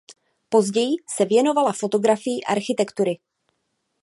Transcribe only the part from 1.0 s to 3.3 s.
se věnovala fotografii architektury.